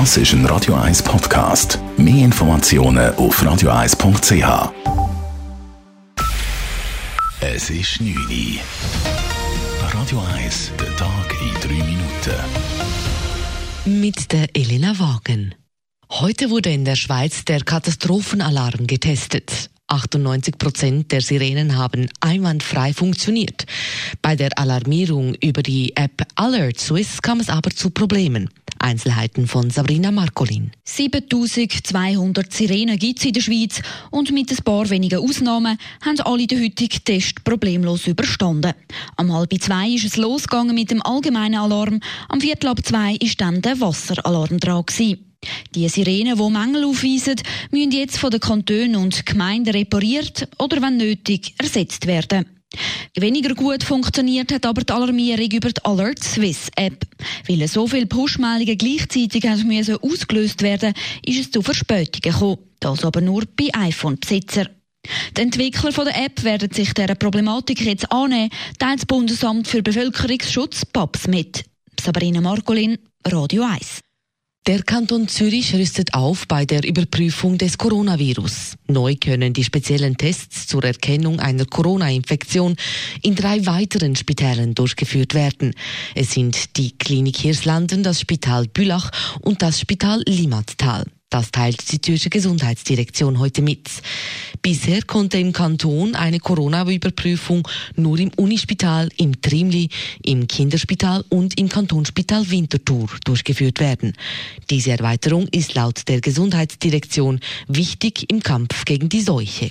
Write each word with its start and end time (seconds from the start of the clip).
Das 0.00 0.16
ist 0.16 0.32
ein 0.32 0.44
Radio 0.46 0.74
1 0.74 1.04
Podcast. 1.04 1.78
Mehr 1.96 2.24
Informationen 2.24 3.14
auf 3.14 3.40
radio1.ch. 3.40 4.72
Es 7.40 7.70
ist 7.70 8.00
9 8.00 8.12
Uhr. 8.12 8.58
Radio 9.92 10.20
1, 10.34 10.72
der 10.80 10.96
Tag 10.96 11.36
in 11.40 11.54
3 11.60 11.84
Minuten. 11.84 12.34
Mit 14.02 14.32
der 14.32 14.48
Elena 14.56 14.98
Wagen. 14.98 15.54
Heute 16.10 16.50
wurde 16.50 16.72
in 16.72 16.84
der 16.84 16.96
Schweiz 16.96 17.44
der 17.44 17.60
Katastrophenalarm 17.60 18.88
getestet. 18.88 19.70
98 19.94 20.58
Prozent 20.58 21.12
der 21.12 21.20
Sirenen 21.20 21.76
haben 21.76 22.08
einwandfrei 22.20 22.92
funktioniert. 22.92 23.64
Bei 24.22 24.34
der 24.34 24.58
Alarmierung 24.58 25.34
über 25.36 25.62
die 25.62 25.94
App 25.94 26.26
Alert 26.34 26.80
Swiss 26.80 27.22
kam 27.22 27.38
es 27.38 27.48
aber 27.48 27.70
zu 27.70 27.90
Problemen. 27.90 28.50
Einzelheiten 28.80 29.46
von 29.46 29.70
Sabrina 29.70 30.10
Marcolin. 30.10 30.72
7200 30.82 32.52
Sirenen 32.52 32.98
gibt 32.98 33.20
es 33.20 33.24
in 33.24 33.32
der 33.32 33.40
Schweiz 33.40 33.80
und 34.10 34.32
mit 34.32 34.50
ein 34.50 34.64
paar 34.64 34.90
wenigen 34.90 35.20
Ausnahmen 35.20 35.78
haben 36.04 36.20
alle 36.20 36.46
den 36.46 36.62
heutigen 36.62 37.04
Test 37.04 37.44
problemlos 37.44 38.08
überstanden. 38.08 38.74
Am 39.16 39.32
halb 39.32 39.54
zwei 39.62 39.90
ist 39.90 40.04
es 40.04 40.16
losgegangen 40.16 40.74
mit 40.74 40.90
dem 40.90 41.02
allgemeinen 41.02 41.60
Alarm, 41.60 42.00
am 42.28 42.40
viertel 42.40 42.68
ab 42.68 42.80
zwei 42.84 43.14
ist 43.14 43.40
dann 43.40 43.62
der 43.62 43.80
Wasseralarm 43.80 44.58
dran 44.58 44.84
gewesen. 44.84 45.33
Die 45.74 45.88
Sirenen, 45.88 46.36
die 46.36 46.50
Mängel 46.50 46.84
aufweisen, 46.84 47.36
müssen 47.70 47.92
jetzt 47.92 48.18
von 48.18 48.30
den 48.30 48.40
Kantonen 48.40 48.96
und 48.96 49.26
Gemeinden 49.26 49.74
repariert 49.74 50.48
oder, 50.58 50.80
wenn 50.82 50.96
nötig, 50.96 51.54
ersetzt 51.58 52.06
werden. 52.06 52.46
Weniger 53.16 53.54
gut 53.54 53.84
funktioniert 53.84 54.52
hat 54.52 54.66
aber 54.66 54.82
die 54.82 54.92
Alarmierung 54.92 55.50
über 55.50 55.70
die 55.70 55.84
Alert 55.84 56.22
Swiss 56.22 56.68
App. 56.76 57.06
Weil 57.46 57.66
so 57.68 57.86
viele 57.86 58.06
Push-Meldungen 58.06 58.76
gleichzeitig 58.76 59.44
müssen 59.64 59.96
ausgelöst 59.96 60.62
werden 60.62 60.94
ist 61.24 61.40
es 61.40 61.50
zu 61.50 61.62
Verspätungen 61.62 62.20
gekommen. 62.20 62.58
Das 62.80 63.04
aber 63.04 63.20
nur 63.20 63.44
bei 63.56 63.68
iPhone-Besitzer. 63.72 64.66
Die 65.36 65.40
Entwickler 65.40 65.92
der 66.04 66.24
App 66.24 66.42
werden 66.44 66.72
sich 66.72 66.92
dieser 66.94 67.14
Problematik 67.14 67.80
jetzt 67.82 68.10
annehmen, 68.10 68.50
teilt 68.78 69.00
das 69.00 69.06
Bundesamt 69.06 69.68
für 69.68 69.82
Bevölkerungsschutz 69.82 70.86
PAPS 70.86 71.28
mit. 71.28 71.64
Sabrina 72.00 72.40
Margolin, 72.40 72.98
Radio 73.26 73.64
1. 73.64 74.00
Der 74.66 74.82
Kanton 74.82 75.28
Zürich 75.28 75.74
rüstet 75.74 76.14
auf 76.14 76.48
bei 76.48 76.64
der 76.64 76.84
Überprüfung 76.84 77.58
des 77.58 77.76
Coronavirus. 77.76 78.76
Neu 78.88 79.14
können 79.14 79.52
die 79.52 79.62
speziellen 79.62 80.16
Tests 80.16 80.66
zur 80.66 80.82
Erkennung 80.84 81.38
einer 81.38 81.66
Corona-Infektion 81.66 82.74
in 83.20 83.34
drei 83.34 83.66
weiteren 83.66 84.16
Spitälern 84.16 84.74
durchgeführt 84.74 85.34
werden. 85.34 85.74
Es 86.14 86.30
sind 86.30 86.78
die 86.78 86.96
Klinik 86.96 87.36
Hirslanden, 87.36 88.02
das 88.02 88.20
Spital 88.20 88.66
Bülach 88.66 89.10
und 89.42 89.60
das 89.60 89.80
Spital 89.80 90.22
Limattal. 90.26 91.04
Das 91.30 91.50
teilt 91.50 91.90
die 91.90 92.00
Zürcher 92.00 92.30
Gesundheitsdirektion 92.30 93.38
heute 93.38 93.60
mit. 93.60 93.90
Bisher 94.62 95.02
konnte 95.02 95.38
im 95.38 95.52
Kanton 95.52 96.14
eine 96.14 96.38
Corona-Überprüfung 96.38 97.66
nur 97.96 98.18
im 98.18 98.30
Unispital, 98.36 99.08
im 99.16 99.40
Trimli, 99.42 99.88
im 100.22 100.46
Kinderspital 100.46 101.24
und 101.28 101.58
im 101.58 101.68
Kantonsspital 101.68 102.50
Winterthur 102.50 103.08
durchgeführt 103.24 103.80
werden. 103.80 104.12
Diese 104.70 104.92
Erweiterung 104.92 105.48
ist 105.48 105.74
laut 105.74 106.06
der 106.08 106.20
Gesundheitsdirektion 106.20 107.40
wichtig 107.66 108.30
im 108.30 108.40
Kampf 108.40 108.84
gegen 108.84 109.08
die 109.08 109.22
Seuche. 109.22 109.70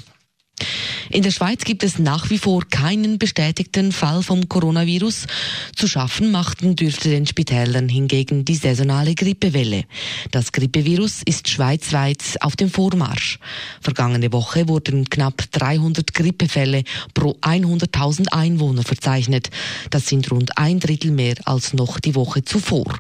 In 1.10 1.22
der 1.22 1.32
Schweiz 1.32 1.64
gibt 1.64 1.84
es 1.84 2.00
nach 2.00 2.30
wie 2.30 2.38
vor 2.38 2.64
keinen 2.70 3.20
bestätigten 3.20 3.92
Fall 3.92 4.24
vom 4.24 4.50
Coronavirus. 4.50 5.28
Zu 5.76 5.88
schaffen 5.88 6.32
machten 6.32 6.76
dürfte 6.76 7.10
den 7.10 7.28
Spitälern 7.28 7.88
hingegen 7.90 8.46
die 8.46 8.56
saisonale 8.56 9.14
Grippewelle. 9.14 9.84
Das 10.32 10.52
Grippevirus 10.52 11.22
ist 11.26 11.50
schweizweit 11.50 12.22
auf 12.40 12.56
dem 12.56 12.70
Vormarsch. 12.70 13.40
Vergangene 13.82 14.32
Woche 14.34 14.68
wurden 14.68 15.10
knapp 15.10 15.44
300 15.52 16.14
Grippefälle 16.14 16.84
pro 17.14 17.38
100.000 17.42 18.30
Einwohner 18.30 18.84
verzeichnet. 18.84 19.50
Das 19.90 20.08
sind 20.08 20.32
rund 20.32 20.58
ein 20.58 20.80
Drittel 20.80 21.12
mehr 21.12 21.36
als 21.46 21.74
noch 21.74 22.00
die 22.00 22.16
Woche 22.16 22.44
zuvor. 22.44 22.98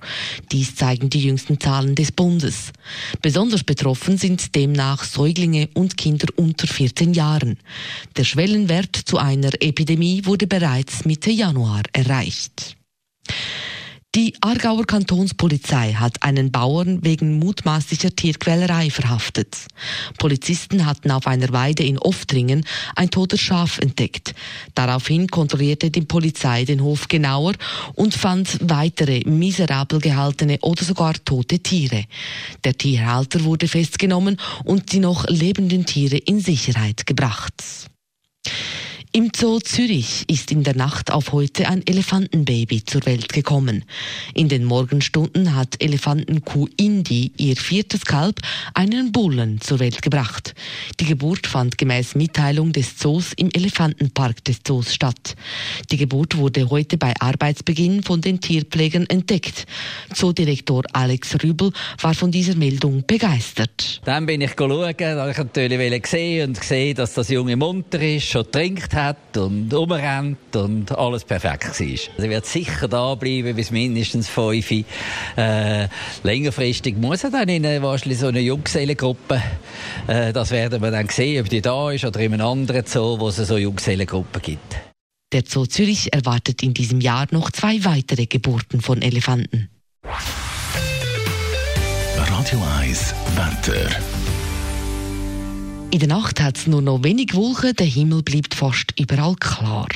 Dies 0.52 0.75
zeigen 0.75 1.09
die 1.09 1.23
jüngsten 1.23 1.59
Zahlen 1.59 1.96
des 1.96 2.12
Bundes. 2.12 2.72
Besonders 3.22 3.63
betroffen 3.63 4.18
sind 4.18 4.56
demnach 4.56 5.03
Säuglinge 5.03 5.69
und 5.73 5.97
Kinder 5.97 6.28
unter 6.35 6.68
14 6.68 7.13
Jahren. 7.13 7.53
Der 8.18 8.24
Schwellenwert 8.24 8.96
zu 8.96 9.18
einer 9.18 9.52
Epidemie 9.59 10.25
wurde 10.25 10.47
bereits 10.47 11.06
Mitte 11.06 11.31
Januar 11.31 11.84
erreicht. 11.94 12.75
Die 14.16 14.35
Aargauer 14.41 14.85
Kantonspolizei 14.85 15.94
hat 15.94 16.22
einen 16.22 16.51
Bauern 16.51 17.03
wegen 17.03 17.40
mutmaßlicher 17.40 18.16
Tierquälerei 18.16 18.91
verhaftet. 18.91 19.66
Polizisten 20.19 20.85
hatten 20.85 21.09
auf 21.09 21.25
einer 21.25 21.51
Weide 21.51 21.81
in 21.81 21.97
Oftringen 21.97 22.63
ein 22.96 23.09
totes 23.09 23.41
Schaf 23.41 23.79
entdeckt. 23.79 24.35
Daraufhin 24.75 25.29
kontrollierte 25.29 25.90
die 25.90 26.02
Polizei 26.02 26.63
den 26.63 26.84
Hof 26.84 27.07
genauer 27.07 27.53
und 27.96 28.13
fand 28.13 28.59
weitere 28.62 29.28
miserabel 29.28 30.00
gehaltene 30.00 30.59
oder 30.62 30.84
sogar 30.84 31.16
tote 31.25 31.57
Tiere. 31.57 32.06
Der 32.66 32.78
Tierhalter 32.78 33.44
wurde 33.44 33.68
festgenommen 33.68 34.38
und 34.63 34.91
die 34.91 35.00
noch 35.00 35.25
lebenden 35.28 35.88
Tiere 35.88 36.18
in 36.18 36.40
Sicherheit 36.40 37.07
gebracht. 37.07 37.90
Im 39.16 39.29
Zoo 39.35 39.59
Zürich 39.59 40.24
ist 40.28 40.51
in 40.51 40.63
der 40.63 40.75
Nacht 40.75 41.12
auf 41.12 41.34
heute 41.34 41.68
ein 41.68 41.85
Elefantenbaby 41.85 42.84
zur 42.84 43.06
Welt 43.06 43.31
gekommen. 43.31 43.85
In 44.34 44.50
den 44.50 44.66
Morgenstunden 44.66 45.56
hat 45.56 45.75
Elefantenkuh 45.79 46.68
Indi 46.78 47.31
ihr 47.38 47.56
viertes 47.56 48.06
Kalb, 48.06 48.40
einen 48.73 49.12
Bullen, 49.12 49.62
zur 49.62 49.78
Welt 49.78 50.02
gebracht. 50.02 50.56
Die 51.00 51.06
Geburt 51.06 51.46
fand 51.46 51.78
gemäß 51.78 52.16
Mitteilung 52.16 52.72
des 52.72 52.97
Zoos 52.97 53.34
im 53.34 53.52
Elefantenpark 53.53 54.44
des 54.46 54.63
Zoos 54.63 54.96
statt. 54.96 55.35
Die 55.91 55.97
Geburt 55.97 56.35
wurde 56.35 56.72
heute 56.72 56.97
bei 56.97 57.13
Arbeitsbeginn 57.19 58.02
von 58.02 58.19
den 58.19 58.41
Tierpflegern 58.41 59.06
entdeckt. 59.06 59.68
Zoodirektor 60.12 60.85
Alex 60.91 61.35
Rübel 61.44 61.72
war 62.02 62.16
von 62.16 62.31
dieser 62.31 62.56
Meldung 62.56 63.03
begeistert. 63.06 64.02
Dann 64.06 64.25
bin 64.25 64.41
ich 64.41 64.56
schauen, 64.57 64.72
da 64.97 65.29
ich 65.29 65.38
natürlich 65.38 66.02
gesehen 66.02 66.50
und 66.50 66.59
gesehen, 66.59 66.96
dass 66.96 67.13
das 67.13 67.29
Junge 67.29 67.56
munter 67.56 68.02
ist, 68.02 68.25
schon 68.25 68.52
trinkt 68.52 68.91
hat 68.96 69.03
hat 69.06 69.38
und 69.38 69.74
umrennt 69.74 70.56
und 70.56 70.91
alles 70.97 71.24
perfekt 71.24 71.80
war. 71.80 71.88
Also 72.18 72.30
wird 72.30 72.46
sicher 72.46 72.88
da 72.88 73.16
bleiben 73.16 73.56
bis 73.56 73.72
mindestens 73.72 74.30
fünf. 74.30 74.72
Äh, 74.72 75.88
längerfristig 76.24 76.97
muss 76.97 77.24
er 77.24 77.31
dann 77.31 77.50
in 77.50 77.66
eine, 77.66 77.81
wahrscheinlich 77.81 78.19
so 78.19 78.28
eine 78.28 78.40
Junggesellengruppe. 78.40 79.41
Äh, 80.08 80.34
das 80.34 80.52
werden 80.52 80.81
wir 80.81 80.91
dann 80.91 81.09
sehen, 81.09 81.44
ob 81.44 81.50
die 81.50 81.62
da 81.62 81.91
ist 81.91 82.06
oder 82.06 82.19
in 82.19 82.34
einem 82.34 82.46
anderen 82.46 82.86
Zoo, 82.86 83.19
wo 83.19 83.30
es 83.30 83.38
so 83.38 83.58
Junggesellengruppen 83.58 84.41
gibt. 84.41 84.75
Der 85.34 85.44
Zoo 85.47 85.66
Zürich 85.66 86.14
erwartet 86.14 86.62
in 86.62 86.74
diesem 86.74 87.02
Jahr 87.02 87.25
noch 87.31 87.50
zwei 87.50 87.84
weitere 87.85 88.28
Geburten 88.28 88.81
von 88.81 89.02
Elefanten. 89.02 89.70
Radio 92.16 92.62
1 92.80 93.16
Wetter. 93.35 93.90
In 95.94 96.00
der 96.00 96.08
Nacht 96.08 96.42
hat 96.42 96.58
es 96.58 96.66
nur 96.66 96.81
noch 96.81 97.04
wenig 97.04 97.36
Wolken, 97.36 97.76
der 97.76 97.86
Himmel 97.86 98.24
bleibt 98.24 98.56
fast 98.56 99.00
überall 99.00 99.36
klar. 99.36 99.88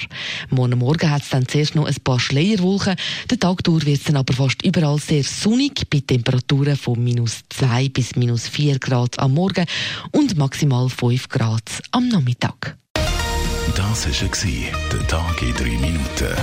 Morgen 0.51 0.77
Morgen 0.77 1.09
hat 1.09 1.23
es 1.23 1.29
dann 1.29 1.47
zuerst 1.47 1.73
noch 1.73 1.87
ein 1.87 1.95
paar 2.03 2.19
Schleierwolken, 2.19 2.95
der 3.31 3.39
Tag 3.39 3.63
durch 3.63 3.87
wird 3.87 3.97
es 3.97 4.03
dann 4.03 4.15
aber 4.15 4.31
fast 4.31 4.63
überall 4.63 4.99
sehr 4.99 5.23
sonnig, 5.23 5.89
bei 5.89 6.03
Temperaturen 6.05 6.77
von 6.77 7.03
minus 7.03 7.39
2 7.49 7.89
bis 7.89 8.15
minus 8.15 8.47
4 8.47 8.77
Grad 8.77 9.17
am 9.17 9.33
Morgen 9.33 9.65
und 10.11 10.37
maximal 10.37 10.87
5 10.87 11.29
Grad 11.29 11.63
am 11.89 12.09
Nachmittag. 12.09 12.77
Das 13.75 14.05
war 14.05 14.27
der 14.91 15.07
Tag 15.07 15.41
in 15.41 15.53
3 15.55 15.63
Minuten. 15.63 16.35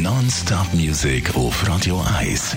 Non-Stop-Musik 0.00 1.34
auf 1.34 1.68
Radio 1.68 2.00
1 2.20 2.56